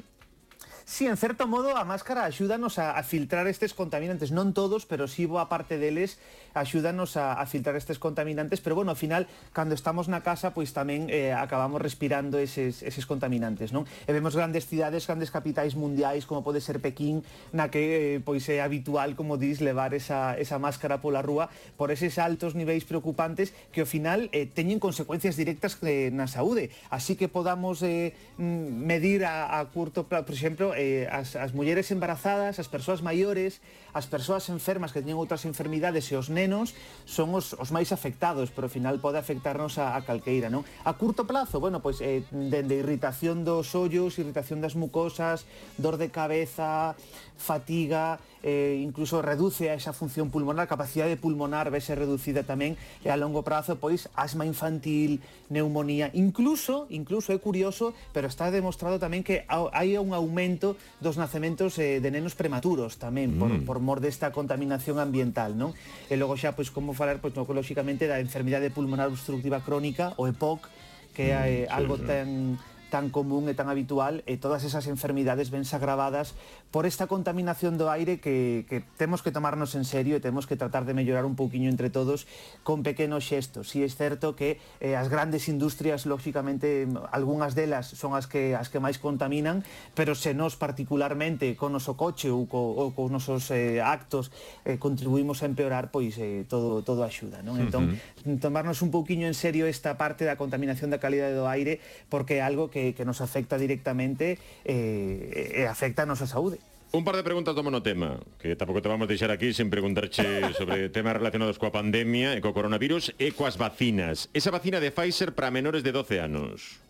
Sí, 0.86 1.06
en 1.06 1.16
certo 1.16 1.48
modo 1.48 1.78
a 1.78 1.84
máscara 1.88 2.28
axúdanos 2.28 2.76
a, 2.76 2.92
a 2.92 3.02
filtrar 3.02 3.48
estes 3.48 3.72
contaminantes, 3.72 4.36
non 4.36 4.52
todos, 4.52 4.84
pero 4.84 5.08
si 5.08 5.24
sí, 5.24 5.32
boa 5.32 5.48
parte 5.48 5.80
deles 5.80 6.20
axúdanos 6.52 7.16
a, 7.16 7.40
a 7.40 7.48
filtrar 7.48 7.72
estes 7.80 7.96
contaminantes, 7.96 8.60
pero 8.60 8.76
bueno, 8.76 8.92
ao 8.92 8.98
final 9.00 9.24
cando 9.56 9.72
estamos 9.72 10.12
na 10.12 10.20
casa, 10.20 10.52
pois 10.52 10.76
tamén 10.76 11.08
eh, 11.08 11.32
acabamos 11.32 11.80
respirando 11.80 12.36
eses, 12.36 12.84
eses 12.84 13.08
contaminantes, 13.08 13.72
non? 13.72 13.88
E 14.04 14.12
eh, 14.12 14.14
vemos 14.14 14.36
grandes 14.36 14.68
cidades, 14.68 15.08
grandes 15.08 15.32
capitais 15.32 15.72
mundiais 15.72 16.28
como 16.28 16.44
pode 16.44 16.60
ser 16.60 16.84
Pequín, 16.84 17.24
na 17.56 17.72
que 17.72 17.80
eh, 17.80 18.16
pois 18.20 18.44
é 18.52 18.60
habitual, 18.60 19.16
como 19.16 19.40
dis, 19.40 19.64
levar 19.64 19.96
esa, 19.96 20.36
esa 20.36 20.60
máscara 20.60 21.00
pola 21.00 21.24
rúa 21.24 21.48
por 21.80 21.96
eses 21.96 22.20
altos 22.20 22.52
niveis 22.52 22.84
preocupantes 22.84 23.56
que 23.72 23.80
ao 23.80 23.88
final 23.88 24.28
eh, 24.36 24.44
teñen 24.44 24.84
consecuencias 24.84 25.40
directas 25.40 25.80
eh, 25.80 26.12
na 26.12 26.28
saúde, 26.28 26.68
así 26.92 27.16
que 27.16 27.32
podamos 27.32 27.80
eh, 27.80 28.12
mm, 28.36 28.84
medir 28.84 29.24
a, 29.24 29.56
a 29.56 29.64
curto 29.72 30.04
plazo, 30.04 30.28
por 30.28 30.36
exemplo, 30.36 30.73
eh, 30.76 31.08
as, 31.10 31.34
as 31.34 31.54
mulleres 31.54 31.90
embarazadas, 31.90 32.58
as 32.58 32.68
persoas 32.68 33.00
maiores, 33.00 33.62
as 33.94 34.10
persoas 34.10 34.50
enfermas 34.50 34.90
que 34.90 35.00
teñen 35.00 35.18
outras 35.18 35.46
enfermidades 35.46 36.10
e 36.10 36.18
os 36.18 36.26
nenos 36.28 36.74
son 37.06 37.30
os, 37.34 37.54
os 37.54 37.70
máis 37.70 37.94
afectados, 37.94 38.50
pero 38.50 38.66
ao 38.66 38.74
final 38.74 38.98
pode 38.98 39.18
afectarnos 39.18 39.78
a, 39.78 39.94
a 39.94 40.02
calqueira, 40.02 40.50
non? 40.50 40.66
A 40.82 40.94
curto 40.98 41.26
plazo, 41.26 41.62
bueno, 41.62 41.78
pois 41.78 42.02
eh, 42.02 42.26
dende 42.30 42.80
irritación 42.80 43.46
dos 43.46 43.70
ollos, 43.78 44.18
irritación 44.18 44.58
das 44.58 44.74
mucosas, 44.74 45.46
dor 45.78 45.96
de 46.00 46.10
cabeza, 46.10 46.98
fatiga, 47.36 48.18
eh, 48.42 48.80
incluso 48.80 49.22
reduce 49.22 49.70
a 49.70 49.74
esa 49.74 49.92
función 49.92 50.30
pulmonar, 50.30 50.68
capacidade 50.68 51.16
pulmonar 51.16 51.70
vese 51.70 51.94
reducida 51.94 52.42
tamén, 52.42 52.78
e 53.04 53.08
a 53.10 53.16
longo 53.20 53.44
prazo, 53.44 53.76
pois, 53.76 54.08
asma 54.16 54.48
infantil, 54.48 55.20
neumonía, 55.50 56.08
incluso, 56.16 56.86
incluso 56.88 57.32
é 57.32 57.38
curioso, 57.40 57.92
pero 58.16 58.28
está 58.28 58.48
demostrado 58.48 58.96
tamén 58.96 59.26
que 59.26 59.44
hai 59.48 59.96
un 60.00 60.16
aumento 60.16 60.63
aumento 60.64 60.76
dos 61.00 61.16
nacementos 61.16 61.76
eh, 61.78 62.00
de 62.00 62.10
nenos 62.10 62.32
prematuros 62.32 62.96
tamén 62.96 63.36
por, 63.36 63.52
mm. 63.52 63.68
por 63.68 63.78
mor 63.84 64.00
desta 64.00 64.32
contaminación 64.32 64.96
ambiental, 64.96 65.52
non? 65.52 65.76
E 66.08 66.16
logo 66.16 66.38
xa 66.40 66.56
pois 66.56 66.72
como 66.72 66.96
falar 66.96 67.20
pois 67.20 67.36
no, 67.36 67.44
lógicamente 67.44 68.08
da 68.08 68.22
enfermidade 68.22 68.72
pulmonar 68.72 69.12
obstructiva 69.12 69.60
crónica 69.60 70.16
o 70.16 70.24
EPOC, 70.24 70.64
que 71.12 71.34
é 71.34 71.36
mm, 71.36 71.44
eh, 71.44 71.64
algo 71.68 72.00
sí, 72.00 72.08
tan 72.08 72.56
tan 72.94 73.10
común 73.10 73.50
e 73.50 73.58
tan 73.58 73.66
habitual 73.66 74.22
e 74.30 74.38
todas 74.38 74.62
esas 74.62 74.86
enfermidades 74.86 75.50
vense 75.50 75.74
agravadas 75.74 76.38
por 76.70 76.86
esta 76.86 77.10
contaminación 77.10 77.74
do 77.74 77.90
aire 77.90 78.22
que, 78.22 78.62
que 78.70 78.86
temos 78.94 79.18
que 79.18 79.34
tomarnos 79.34 79.74
en 79.74 79.82
serio 79.82 80.14
e 80.14 80.22
temos 80.22 80.46
que 80.46 80.54
tratar 80.54 80.86
de 80.86 80.94
mellorar 80.94 81.26
un 81.26 81.34
pouquiño 81.34 81.66
entre 81.66 81.90
todos 81.90 82.30
con 82.62 82.86
pequenos 82.86 83.26
xestos. 83.26 83.74
Si 83.74 83.82
é 83.82 83.90
certo 83.90 84.38
que 84.38 84.62
eh, 84.78 84.94
as 84.94 85.10
grandes 85.10 85.50
industrias, 85.50 86.06
lógicamente, 86.06 86.86
algunhas 87.10 87.58
delas 87.58 87.90
son 87.90 88.14
as 88.14 88.30
que 88.30 88.54
as 88.54 88.70
que 88.70 88.78
máis 88.78 89.02
contaminan, 89.02 89.66
pero 89.98 90.14
se 90.14 90.30
nós 90.30 90.54
particularmente 90.54 91.58
con 91.58 91.74
o 91.74 91.82
noso 91.82 91.98
coche 91.98 92.30
ou, 92.30 92.46
co, 92.46 92.78
ou 92.78 92.94
co 92.94 93.10
nosos 93.10 93.50
eh, 93.50 93.82
actos 93.82 94.30
eh, 94.62 94.78
contribuímos 94.78 95.42
a 95.42 95.50
empeorar, 95.50 95.90
pois 95.90 96.14
eh, 96.22 96.46
todo 96.46 96.86
todo 96.86 97.02
axuda, 97.02 97.42
non? 97.42 97.58
Entón, 97.58 97.90
uh 97.90 97.98
-huh. 97.98 98.38
tomarnos 98.38 98.86
un 98.86 98.94
pouquiño 98.94 99.26
en 99.26 99.34
serio 99.34 99.66
esta 99.66 99.98
parte 99.98 100.22
da 100.22 100.38
contaminación 100.38 100.94
da 100.94 101.02
calidade 101.02 101.34
do 101.34 101.50
aire 101.50 101.82
porque 102.06 102.38
é 102.38 102.42
algo 102.46 102.70
que 102.70 102.83
que, 102.92 103.08
nos 103.08 103.24
afecta 103.24 103.56
directamente 103.56 104.36
eh, 104.68 105.64
e 105.64 105.64
afecta 105.64 106.04
a 106.04 106.06
nosa 106.06 106.28
saúde. 106.28 106.60
Un 106.94 107.02
par 107.02 107.16
de 107.16 107.26
preguntas 107.26 107.56
do 107.56 107.64
monotema, 107.64 108.20
que 108.38 108.54
tampouco 108.54 108.84
te 108.84 108.92
vamos 108.92 109.08
deixar 109.08 109.32
aquí 109.32 109.50
sen 109.56 109.72
preguntarche 109.72 110.22
sobre 110.60 110.92
temas 110.92 111.16
relacionados 111.16 111.56
coa 111.56 111.72
pandemia 111.72 112.36
e 112.36 112.44
co 112.44 112.52
coronavirus 112.52 113.16
e 113.16 113.32
coas 113.32 113.56
vacinas. 113.56 114.28
Esa 114.36 114.52
vacina 114.52 114.78
de 114.78 114.92
Pfizer 114.92 115.32
para 115.32 115.50
menores 115.50 115.82
de 115.82 115.90
12 115.90 116.20
anos. 116.20 116.83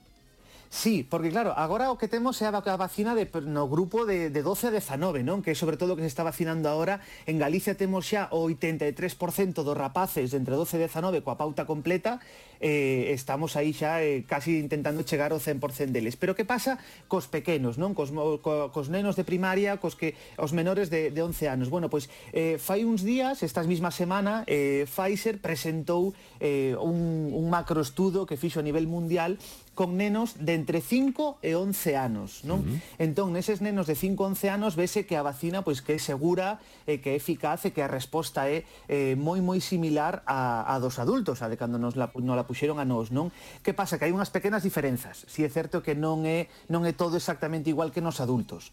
Sí, 0.74 1.06
porque 1.08 1.30
claro, 1.30 1.54
agora 1.54 1.94
o 1.94 1.96
que 1.96 2.10
temos 2.10 2.42
é 2.42 2.50
a 2.50 2.76
vacina 2.76 3.14
de, 3.14 3.30
no 3.46 3.70
grupo 3.70 4.02
de, 4.02 4.26
de 4.26 4.42
12 4.42 4.66
a 4.66 4.70
19, 4.74 5.22
non? 5.22 5.38
Que 5.38 5.54
é 5.54 5.56
sobre 5.56 5.78
todo 5.78 5.94
o 5.94 5.96
que 5.96 6.02
se 6.02 6.10
está 6.10 6.26
vacinando 6.26 6.66
agora. 6.66 6.98
En 7.30 7.38
Galicia 7.38 7.78
temos 7.78 8.10
xa 8.10 8.26
o 8.34 8.50
83% 8.50 9.62
dos 9.62 9.78
rapaces 9.78 10.34
de 10.34 10.36
entre 10.42 10.58
12 10.58 10.74
e 10.74 10.90
19 10.90 11.22
coa 11.22 11.38
pauta 11.38 11.62
completa. 11.62 12.18
Eh, 12.58 13.14
estamos 13.14 13.54
aí 13.54 13.70
xa 13.70 14.02
eh, 14.02 14.26
casi 14.26 14.58
intentando 14.58 15.06
chegar 15.06 15.30
ao 15.30 15.38
100% 15.38 15.94
deles. 15.94 16.18
Pero 16.18 16.34
que 16.34 16.42
pasa 16.42 16.82
cos 17.06 17.30
pequenos, 17.30 17.78
non? 17.78 17.94
Cos, 17.94 18.10
co, 18.42 18.74
cos 18.74 18.90
nenos 18.90 19.14
de 19.14 19.22
primaria, 19.22 19.78
cos 19.78 19.94
que 19.94 20.18
os 20.42 20.50
menores 20.50 20.90
de, 20.90 21.14
de 21.14 21.20
11 21.22 21.54
anos. 21.54 21.70
Bueno, 21.70 21.86
pois 21.86 22.10
eh, 22.34 22.58
fai 22.58 22.82
uns 22.82 23.06
días, 23.06 23.46
estas 23.46 23.70
mesma 23.70 23.94
semana, 23.94 24.42
eh, 24.50 24.90
Pfizer 24.90 25.38
presentou 25.38 26.18
eh, 26.42 26.74
un, 26.82 27.30
un 27.30 27.46
macroestudo 27.46 28.26
que 28.26 28.34
fixo 28.34 28.58
a 28.58 28.66
nivel 28.66 28.90
mundial 28.90 29.38
con 29.74 29.98
nenos 29.98 30.38
de 30.38 30.54
entre 30.54 30.80
5 30.80 31.42
e 31.42 31.58
11 31.58 31.98
anos, 31.98 32.46
non? 32.46 32.62
Uh 32.62 32.78
-huh. 32.78 33.02
Entón, 33.02 33.34
neses 33.34 33.58
nenos 33.58 33.90
de 33.90 33.98
5 33.98 34.22
a 34.22 34.30
11 34.30 34.54
anos 34.54 34.72
vese 34.78 35.04
que 35.04 35.18
a 35.18 35.26
vacina 35.26 35.66
pois 35.66 35.82
que 35.82 35.98
é 35.98 36.00
segura, 36.00 36.62
e 36.86 37.02
que 37.02 37.12
é 37.12 37.16
eficaz 37.18 37.66
e 37.66 37.74
que 37.74 37.82
a 37.82 37.90
resposta 37.90 38.46
é 38.46 38.62
eh, 38.86 39.18
moi 39.18 39.42
moi 39.42 39.58
similar 39.58 40.22
a, 40.24 40.64
a 40.70 40.78
dos 40.78 41.02
adultos, 41.02 41.42
a 41.42 41.50
de 41.50 41.58
cando 41.58 41.76
nos 41.76 41.98
la, 41.98 42.08
nos 42.14 42.36
la 42.38 42.46
puxeron 42.46 42.78
a 42.78 42.86
nós, 42.86 43.10
non? 43.10 43.34
Que 43.66 43.74
pasa? 43.74 43.98
Que 43.98 44.06
hai 44.06 44.14
unhas 44.14 44.30
pequenas 44.30 44.62
diferenzas. 44.62 45.26
Si 45.26 45.42
é 45.42 45.50
certo 45.50 45.82
que 45.82 45.98
non 45.98 46.22
é, 46.24 46.46
non 46.70 46.86
é 46.86 46.94
todo 46.94 47.18
exactamente 47.18 47.68
igual 47.68 47.90
que 47.90 48.00
nos 48.00 48.22
adultos. 48.22 48.70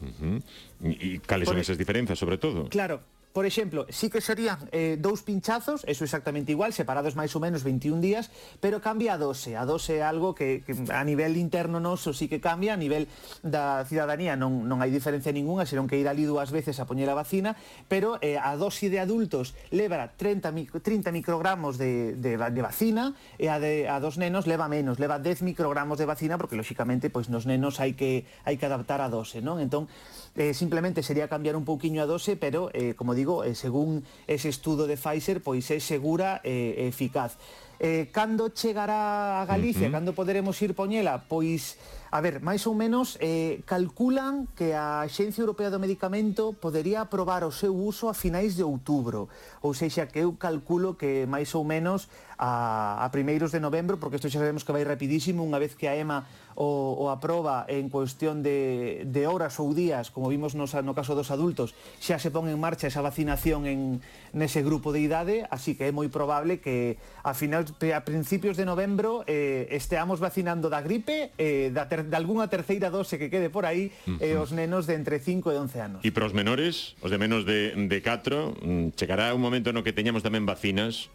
Uh 0.00 0.12
-huh. 0.12 0.38
E 0.86 1.18
cales 1.24 1.48
Por... 1.48 1.56
son 1.56 1.60
esas 1.60 1.78
diferenzas, 1.80 2.20
sobre 2.20 2.38
todo? 2.38 2.68
Claro, 2.68 3.00
Por 3.36 3.44
exemplo, 3.44 3.84
sí 3.90 4.08
que 4.08 4.22
serían 4.22 4.56
eh, 4.72 4.96
dous 4.96 5.20
pinchazos, 5.20 5.84
eso 5.84 6.08
exactamente 6.08 6.56
igual, 6.56 6.72
separados 6.72 7.20
máis 7.20 7.36
ou 7.36 7.44
menos 7.44 7.60
21 7.68 8.00
días, 8.00 8.32
pero 8.64 8.80
cambia 8.80 9.12
a 9.12 9.20
12. 9.20 9.60
A 9.60 9.68
12 9.68 10.00
é 10.00 10.02
algo 10.08 10.32
que, 10.32 10.64
que 10.64 10.72
a 10.88 11.04
nivel 11.04 11.36
interno 11.36 11.76
noso 11.76 12.16
sí 12.16 12.32
que 12.32 12.40
cambia, 12.40 12.72
a 12.72 12.80
nivel 12.80 13.12
da 13.44 13.84
cidadanía 13.84 14.40
non, 14.40 14.64
non 14.64 14.80
hai 14.80 14.88
diferencia 14.88 15.36
ninguna, 15.36 15.68
serón 15.68 15.84
que 15.84 16.00
ir 16.00 16.08
ali 16.08 16.24
dúas 16.24 16.48
veces 16.48 16.80
a 16.80 16.88
poñer 16.88 17.12
a 17.12 17.18
vacina, 17.20 17.60
pero 17.92 18.16
eh, 18.24 18.40
a 18.40 18.56
dosi 18.56 18.88
de 18.88 19.04
adultos 19.04 19.52
leva 19.68 20.16
30, 20.16 20.56
mic 20.56 20.72
30 20.72 21.12
microgramos 21.12 21.76
de, 21.76 22.16
de, 22.16 22.40
de 22.40 22.62
vacina 22.64 23.12
e 23.36 23.52
a, 23.52 23.60
de, 23.60 23.84
a 23.84 24.00
dos 24.00 24.16
nenos 24.16 24.48
leva 24.48 24.64
menos, 24.64 24.96
leva 24.96 25.20
10 25.20 25.44
microgramos 25.44 26.00
de 26.00 26.08
vacina, 26.08 26.40
porque 26.40 26.56
lóxicamente 26.56 27.12
pois 27.12 27.28
nos 27.28 27.44
nenos 27.44 27.84
hai 27.84 27.92
que 27.92 28.24
hai 28.48 28.56
que 28.56 28.64
adaptar 28.64 29.04
a 29.04 29.12
dose, 29.12 29.44
non? 29.44 29.60
Entón, 29.60 29.92
eh, 30.40 30.56
simplemente 30.56 31.04
sería 31.04 31.28
cambiar 31.28 31.52
un 31.52 31.68
pouquiño 31.68 32.00
a 32.00 32.08
dose, 32.08 32.40
pero, 32.40 32.72
eh, 32.72 32.96
como 32.96 33.12
digo, 33.12 33.25
digo, 33.26 33.42
eh, 33.42 33.58
según 33.58 34.06
ese 34.30 34.48
estudo 34.48 34.86
de 34.86 34.94
Pfizer, 34.94 35.42
pois 35.42 35.66
é 35.74 35.82
segura 35.82 36.38
e 36.46 36.86
eh, 36.86 36.86
eficaz. 36.86 37.34
Eh, 37.76 38.08
cando 38.14 38.54
chegará 38.54 39.42
a 39.42 39.44
Galicia, 39.44 39.84
uh 39.84 39.90
-huh. 39.90 39.98
cando 39.98 40.14
poderemos 40.14 40.54
ir 40.62 40.72
poñela? 40.72 41.26
Pois, 41.28 41.76
a 42.08 42.22
ver, 42.22 42.40
máis 42.40 42.64
ou 42.70 42.72
menos, 42.72 43.18
eh, 43.20 43.60
calculan 43.66 44.46
que 44.54 44.72
a 44.72 45.04
Xencia 45.10 45.42
Europea 45.42 45.68
do 45.68 45.82
Medicamento 45.82 46.54
podería 46.56 47.02
aprobar 47.02 47.42
o 47.42 47.52
seu 47.52 47.74
uso 47.74 48.08
a 48.08 48.14
finais 48.14 48.54
de 48.54 48.62
outubro. 48.62 49.28
Ou 49.60 49.74
seja, 49.74 50.06
que 50.06 50.22
eu 50.22 50.38
calculo 50.38 50.96
que 50.96 51.26
máis 51.28 51.52
ou 51.52 51.66
menos 51.66 52.08
a, 52.38 53.04
a 53.04 53.06
primeiros 53.10 53.52
de 53.52 53.60
novembro, 53.60 53.98
porque 53.98 54.16
isto 54.16 54.30
xa 54.30 54.38
sabemos 54.40 54.64
que 54.64 54.72
vai 54.72 54.86
rapidísimo, 54.86 55.44
unha 55.44 55.60
vez 55.60 55.74
que 55.74 55.90
a 55.90 55.98
EMA 55.98 56.24
o, 56.56 56.96
o 56.98 57.12
a 57.12 57.20
proba 57.20 57.68
en 57.68 57.92
cuestión 57.92 58.42
de, 58.42 59.04
de 59.04 59.22
horas 59.28 59.60
ou 59.60 59.76
días, 59.76 60.10
como 60.10 60.32
vimos 60.32 60.56
nos, 60.56 60.72
no 60.80 60.96
caso 60.96 61.12
dos 61.12 61.30
adultos, 61.30 61.76
xa 62.00 62.16
se 62.16 62.32
pon 62.32 62.48
en 62.48 62.56
marcha 62.56 62.88
esa 62.88 63.04
vacinación 63.04 63.68
en 63.68 64.00
nese 64.32 64.64
grupo 64.64 64.90
de 64.90 65.04
idade, 65.04 65.44
así 65.52 65.76
que 65.76 65.88
é 65.88 65.92
moi 65.92 66.08
probable 66.08 66.58
que 66.58 66.96
a 67.22 67.36
final 67.36 67.68
a 67.68 68.00
principios 68.02 68.56
de 68.56 68.64
novembro 68.64 69.22
eh, 69.28 69.68
esteamos 69.76 70.18
vacinando 70.18 70.72
da 70.72 70.80
gripe, 70.80 71.30
eh, 71.36 71.68
da 71.70 71.86
ter, 71.86 72.08
de 72.08 72.16
algunha 72.16 72.48
terceira 72.48 72.88
dose 72.88 73.20
que 73.20 73.28
quede 73.28 73.52
por 73.52 73.68
aí, 73.68 73.92
uh 74.08 74.16
-huh. 74.16 74.24
eh, 74.24 74.40
os 74.40 74.50
nenos 74.50 74.88
de 74.88 74.96
entre 74.96 75.20
5 75.20 75.52
e 75.52 75.56
11 75.60 75.80
anos. 75.80 76.00
E 76.02 76.10
para 76.10 76.24
os 76.24 76.32
menores, 76.32 76.96
os 77.04 77.12
de 77.12 77.20
menos 77.20 77.44
de, 77.44 77.76
de 77.76 77.98
4, 78.00 78.56
mm, 78.56 78.96
chegará 78.96 79.36
un 79.36 79.44
momento 79.44 79.76
no 79.76 79.84
que 79.84 79.92
teñamos 79.92 80.24
tamén 80.24 80.48
vacinas 80.48 81.12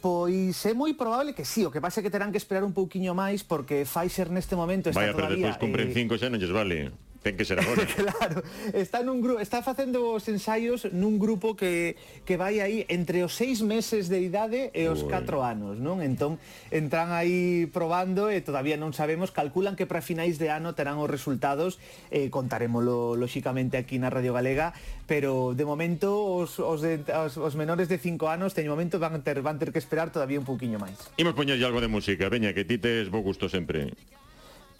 Pois 0.00 0.56
é 0.64 0.72
moi 0.72 0.96
probable 0.96 1.36
que 1.36 1.44
sí, 1.44 1.68
o 1.68 1.70
que 1.70 1.80
pasa 1.84 2.00
é 2.00 2.02
que 2.02 2.08
terán 2.08 2.32
que 2.32 2.40
esperar 2.40 2.64
un 2.64 2.72
pouquiño 2.72 3.12
máis 3.12 3.44
porque 3.44 3.84
Pfizer 3.84 4.32
neste 4.32 4.56
momento 4.56 4.88
está 4.88 5.04
Vaya, 5.04 5.12
todavía... 5.12 5.28
Vaya, 5.28 5.36
pero 5.36 5.52
despois 5.52 5.60
cumpren 5.60 5.86
eh... 5.88 5.96
cinco 5.96 6.16
xa 6.16 6.32
non 6.32 6.40
lles 6.40 6.52
vale. 6.52 6.88
Ten 7.20 7.36
que 7.36 7.44
ser 7.44 7.60
agora. 7.60 7.84
claro, 8.00 8.40
está 8.72 9.04
nun 9.04 9.20
grupo, 9.20 9.44
está 9.44 9.60
facendo 9.60 10.16
os 10.16 10.24
ensaios 10.24 10.88
nun 10.88 11.20
grupo 11.20 11.52
que 11.52 12.00
que 12.24 12.40
vai 12.40 12.64
aí 12.64 12.88
entre 12.88 13.20
os 13.20 13.36
seis 13.36 13.60
meses 13.60 14.08
de 14.08 14.24
idade 14.24 14.72
e 14.72 14.88
os 14.88 15.04
4 15.04 15.44
anos, 15.44 15.76
non? 15.76 16.00
Entón 16.00 16.40
entran 16.72 17.12
aí 17.12 17.68
probando 17.68 18.32
e 18.32 18.40
todavía 18.40 18.80
non 18.80 18.96
sabemos, 18.96 19.36
calculan 19.36 19.76
que 19.76 19.84
para 19.84 20.00
finais 20.00 20.40
de 20.40 20.48
ano 20.48 20.72
terán 20.72 20.96
os 20.96 21.12
resultados, 21.12 21.76
eh 22.08 22.32
contarémolo 22.32 23.20
lóxicamente 23.20 23.76
aquí 23.76 24.00
na 24.00 24.08
Radio 24.08 24.32
Galega, 24.32 24.72
pero 25.04 25.52
de 25.52 25.68
momento 25.68 26.24
os 26.24 26.56
os, 26.56 26.80
de, 26.80 27.04
os, 27.04 27.36
os 27.36 27.52
menores 27.52 27.92
de 27.92 28.00
5 28.00 28.32
anos 28.32 28.56
teño 28.56 28.72
momento 28.72 28.96
van 28.96 29.20
ter 29.20 29.44
van 29.44 29.60
ter 29.60 29.76
que 29.76 29.80
esperar 29.82 30.08
todavía 30.08 30.40
un 30.40 30.48
pouquiño 30.48 30.80
máis. 30.80 30.96
Imos 31.20 31.36
poñer 31.36 31.60
algo 31.60 31.84
de 31.84 31.92
música, 31.92 32.32
veña 32.32 32.56
que 32.56 32.64
ti 32.64 32.80
tes 32.80 33.12
bo 33.12 33.20
gusto 33.20 33.52
sempre. 33.52 33.92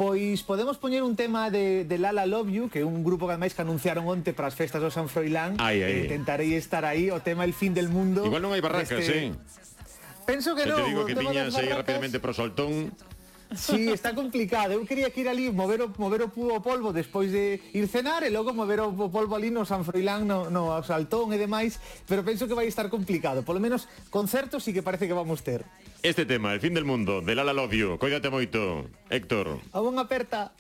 Pois 0.00 0.40
podemos 0.49 0.80
poñer 0.80 1.04
un 1.04 1.12
tema 1.12 1.52
de, 1.52 1.85
de 1.85 1.97
Lala 2.00 2.25
Love 2.25 2.49
You 2.49 2.64
Que 2.73 2.80
é 2.80 2.87
un 2.88 3.04
grupo 3.04 3.28
que 3.28 3.37
ademais 3.37 3.52
que 3.52 3.61
anunciaron 3.61 4.09
onte 4.09 4.33
para 4.33 4.49
as 4.49 4.57
festas 4.57 4.80
do 4.80 4.88
San 4.88 5.12
Froilán 5.12 5.61
ai, 5.61 5.85
ai. 5.85 5.92
Eh, 5.92 6.00
e 6.00 6.09
tentarei 6.09 6.57
estar 6.57 6.88
aí 6.88 7.12
o 7.12 7.21
tema 7.21 7.45
El 7.45 7.52
fin 7.52 7.76
del 7.76 7.92
mundo 7.92 8.25
Igual 8.25 8.40
non 8.40 8.57
hai 8.57 8.64
barracas, 8.64 8.97
este... 8.97 9.28
eh? 9.28 9.37
Penso 10.25 10.57
que 10.57 10.64
non 10.64 10.80
Te 10.80 10.88
digo 10.88 11.04
que 11.04 11.12
tiñas 11.12 11.52
aí 11.52 11.69
rapidamente 11.69 12.16
pro 12.16 12.33
Soltón 12.33 12.88
Sí, 13.54 13.90
está 13.90 14.14
complicado. 14.14 14.73
Eu 14.73 14.87
quería 14.87 15.11
que 15.11 15.23
ir 15.23 15.28
ali 15.28 15.50
mover 15.50 15.83
o, 15.83 15.90
mover 15.99 16.23
o, 16.23 16.30
o 16.30 16.62
polvo 16.62 16.92
despois 16.92 17.33
de 17.35 17.59
ir 17.75 17.87
cenar 17.90 18.23
e 18.23 18.30
logo 18.30 18.54
mover 18.54 18.78
o, 18.80 18.95
o 18.95 19.11
polvo 19.11 19.35
ali 19.35 19.50
no 19.50 19.66
San 19.66 19.83
Froilán, 19.83 20.23
no, 20.26 20.50
no 20.50 20.78
Saltón 20.87 21.35
e 21.35 21.38
demais, 21.38 21.83
pero 22.07 22.23
penso 22.23 22.47
que 22.47 22.54
vai 22.54 22.71
estar 22.71 22.87
complicado. 22.87 23.42
Polo 23.42 23.59
menos 23.59 23.90
concertos 24.09 24.62
sí 24.62 24.71
que 24.71 24.87
parece 24.87 25.11
que 25.11 25.14
vamos 25.14 25.42
ter. 25.42 25.66
Este 26.02 26.25
tema, 26.25 26.54
El 26.54 26.61
fin 26.61 26.75
del 26.75 26.85
mundo, 26.87 27.21
de 27.21 27.35
Lala 27.35 27.52
Lovio. 27.52 27.99
Coídate 27.99 28.30
moito, 28.30 28.87
Héctor. 29.11 29.59
A 29.75 29.83
unha 29.83 30.07
aperta. 30.07 30.54